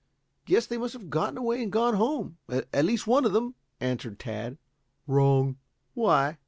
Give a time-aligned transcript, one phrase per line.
[0.45, 4.17] "Guess they must have gotten away and gone home at least one of them," answered
[4.17, 4.57] Tad.
[5.05, 5.57] "Wrong."
[5.93, 6.39] "Why?"